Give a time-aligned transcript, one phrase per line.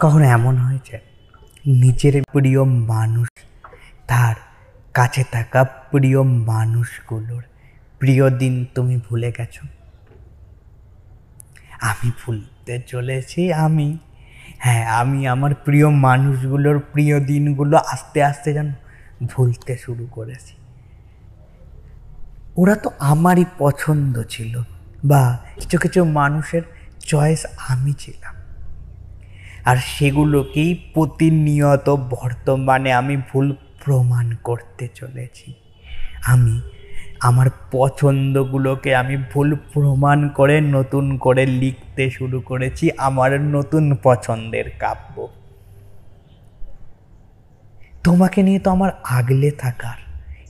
[0.00, 0.96] কখনো এমন হয়েছে
[1.82, 3.28] নিজের প্রিয় মানুষ,
[4.06, 4.36] তার
[4.94, 7.42] কাছে থাকা প্রিয় মানুষগুলোর,
[7.98, 9.64] প্রিয় দিন তুমি ভুলে গেছো?
[11.80, 13.98] আমি ভুলতে চলেছি, আমি
[14.58, 18.68] হ্যাঁ আমি আমার প্রিয় মানুষগুলোর প্রিয় দিনগুলো আস্তে আস্তে যেন
[19.26, 20.54] ভুলতে শুরু করেছি।
[22.56, 24.54] ওরা তো আমারই পছন্দ ছিল
[25.04, 25.22] বা
[25.60, 26.62] কিছু কিছু মানুষের
[27.06, 28.33] চয়েস আমি ছিলাম।
[29.64, 35.54] আর সেগুলোকেই প্রতিনিয়ত বর্তমানে আমি ভুল প্রমাণ করতে চলেছি।
[36.26, 36.60] আমি,
[37.20, 45.28] আমার পছন্দগুলোকে আমি ভুল প্রমাণ করে নতুন করে লিখতে শুরু করেছি আমার নতুন পছন্দের কাব্য।
[48.04, 49.96] তোমাকে নিয়ে তো আমার আগলে থাকার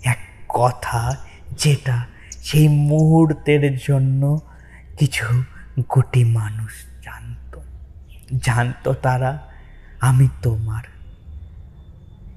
[0.05, 1.16] এক কথা
[1.58, 4.38] যেটা সেই মুহূর্তের জন্য
[4.98, 5.42] কিছু
[5.94, 6.72] গুটি মানুষ
[7.02, 7.34] জানতো
[8.33, 9.38] জানতো তারা,
[10.01, 10.83] আমি তোমার।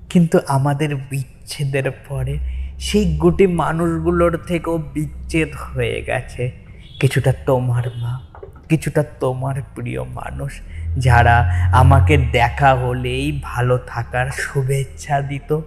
[0.10, 2.40] কিন্তু আমাদের বিচ্ছেদের পরে
[2.80, 6.52] সেই গুটি মানুষগুলোর থেকেও বিচ্ছেদ হয়ে গেছে।
[7.00, 8.20] কিছুটা তোমার মা,
[8.70, 10.62] কিছুটা তোমার প্রিয় মানুষ,
[10.98, 15.62] যারা আমাকে দেখা হলেই ভালো থাকার শুভেচ্ছা দিত,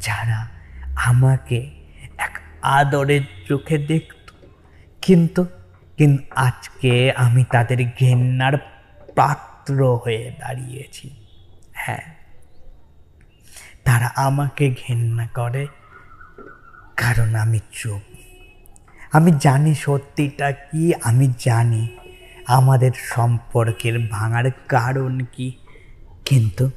[0.00, 0.48] যারা
[0.94, 1.70] আমাকে
[2.18, 4.30] এক আদরের চোখে দেখত।
[5.02, 5.46] কিন্তু
[5.98, 8.73] কিন্তু আজকে আমি তাদের ঘেন্নার
[9.16, 11.06] পাত্র হয়ে দাঁড়িয়েছি।
[11.72, 12.04] হ্যাঁ
[13.84, 15.66] তারা আমাকে ঘেন্না করে,
[16.96, 18.02] কারণ আমি চুপ।
[19.12, 21.88] আমি জানি সত্যিটা কি, আমি জানি
[22.46, 25.48] আমাদের সম্পর্কের ভাঙার কারণ কি,
[26.24, 26.70] কিন্তু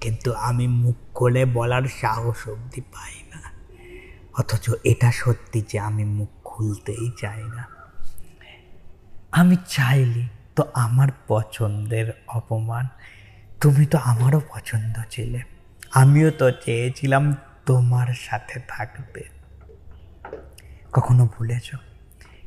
[0.00, 3.40] কিন্তু আমি মুখ খুলে বলার সাহস অবধি পাই না।
[4.38, 7.64] অথচ এটা সত্যি যে আমি মুখ খুলতেই চাই না।
[9.32, 10.28] আমি চাইলি
[10.60, 12.88] তো আমার পছন্দের অপমান,
[13.60, 15.42] তুমি তো আমারও পছন্দ ছিলে।
[15.94, 19.24] আমিও তো চেয়েছিলাম তোমার সাথে থাকতে।
[20.92, 21.74] কখনো ভুলেছ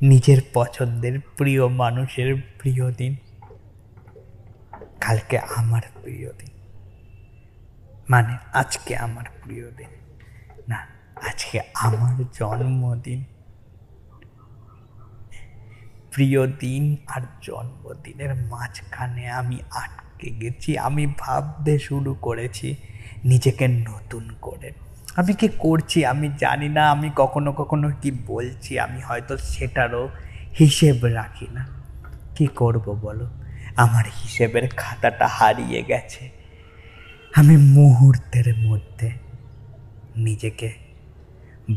[0.01, 3.15] নিজের পছন্দের প্রিয় মানুষের প্রিয় দিন?
[5.01, 6.49] কালকে আমার প্রিয় দিন।
[8.09, 9.87] মানে আজকে আমার প্রিয় দিন।
[10.67, 13.25] না, আজকে আমার জন্মদিন।
[16.13, 22.75] প্রিয় দিন আর জন্মদিনের মাঝখানে আমি আটকে গেছি, আমি ভাবতে শুরু করেছি
[23.25, 24.71] নিজেকে নতুন করে।
[25.15, 30.09] আমি কি করছি আমি জানি না, আমি কখনো কখনো কি বলছি আমি হয়তো সেটারও
[30.59, 31.67] হিসেব রাখি না।
[32.35, 33.29] কি করব বলো?
[33.75, 36.29] আমার হিসেবের খাতাটা হারিয়ে গেছে।
[37.35, 39.11] আমি মুহূর্তের মধ্যে
[40.15, 40.73] নিজেকে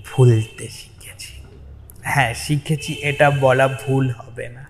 [0.04, 1.45] ভুলতে শিখেছি।
[2.08, 4.66] হ্যাঁ শিখেছি, এটা বলা ভুল হবে না।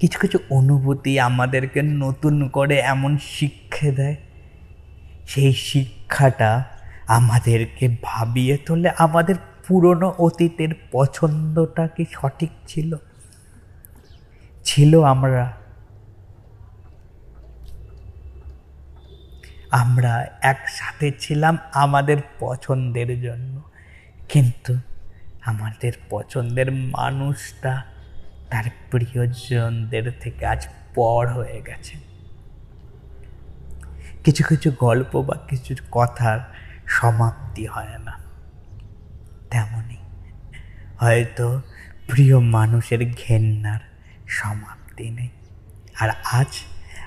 [0.00, 4.16] কিছু কিছু অনুভূতি আমাদেরকে নতুন করে এমন শিক্ষে দেয়।
[5.28, 6.64] সেই শিক্ষাটা
[7.06, 9.34] আমাদেরকে ভাবিয়ে তোলে, আমাদের
[9.68, 12.96] পুরনো অতীতের পছন্দটা কি সঠিক ছিল?
[14.64, 15.52] ছিল আমরা।
[19.70, 23.62] আমরা একসাথে ছিলাম আমাদের পছন্দের জন্য।
[24.28, 24.76] কিন্তু
[25.44, 27.82] আমাদের পছন্দের মানুষটা
[28.50, 31.98] তার প্রিয়জনদের থেকে আজ পর হয়ে গেছে।
[34.24, 36.40] কিছু কিছু গল্প বা কিছু কথার
[36.86, 38.18] সমাপ্তি হয় না।
[39.50, 39.96] তেমনই
[40.98, 41.62] হয়তো
[42.10, 43.80] প্রিয় মানুষের ঘেন্নার
[44.28, 45.28] সমাপ্তি নেই।
[46.00, 46.46] আর আজ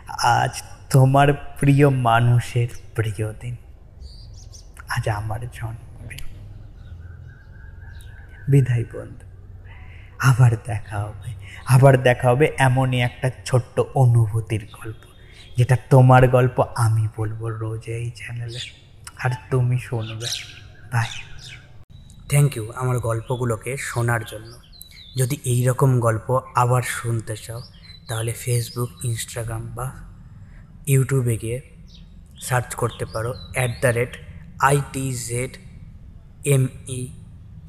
[0.07, 3.55] আজ তোমার প্রিয় মানুষের প্রিয় দিন।
[4.89, 5.92] আজ আমার জন্মদিন
[8.49, 9.25] বিদায় বন্ধু।
[10.19, 11.29] আবার দেখা হবে।
[11.65, 15.01] আবার দেখা হবে এমনই একটা ছোট্ট অনুভূতির গল্প,
[15.57, 18.59] যেটা তোমার গল্প আমি বলব রোজ এই চ্যানেলে
[19.23, 20.27] আর তুমি শুনবে।
[20.91, 21.07] বাই
[22.29, 24.53] থ্যাংক ইউ আমার গল্পগুলোকে শোনার জন্য।
[25.17, 27.61] যদি এই রকম গল্প আবার শুনতে চাও,
[28.07, 29.91] তাহলে ফেসবুক ইনস্টাগ্রাম বা
[30.87, 31.61] ইউটিউবে গিয়ে
[32.41, 34.17] সার্চ করতে পারো at the rate
[34.61, 35.57] I T Z
[36.45, 37.07] M E